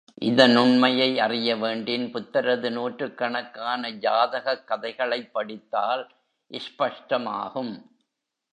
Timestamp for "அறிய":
1.17-1.55